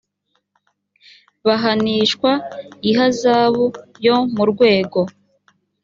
[1.45, 2.31] bahanishwa
[2.89, 3.65] ihazabu
[4.05, 4.99] yo mu rwego